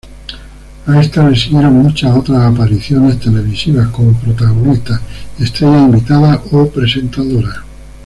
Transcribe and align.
A 0.87 0.99
esta 0.99 1.29
le 1.29 1.35
siguieron 1.35 1.73
muchas 1.75 2.17
otras 2.17 2.41
apariciones 2.51 3.19
televisivas, 3.19 3.89
como 3.89 4.13
protagonista, 4.13 4.99
estrella 5.37 5.77
invitada 5.77 6.41
o 6.53 6.67
presentadora. 6.69 7.63